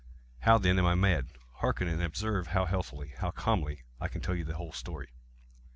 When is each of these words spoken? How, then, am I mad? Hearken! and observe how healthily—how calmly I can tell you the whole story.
How, 0.39 0.57
then, 0.57 0.79
am 0.79 0.85
I 0.87 0.95
mad? 0.95 1.27
Hearken! 1.57 1.87
and 1.87 2.01
observe 2.01 2.47
how 2.47 2.65
healthily—how 2.65 3.29
calmly 3.29 3.83
I 3.99 4.07
can 4.07 4.21
tell 4.21 4.33
you 4.33 4.43
the 4.45 4.55
whole 4.55 4.71
story. 4.71 5.13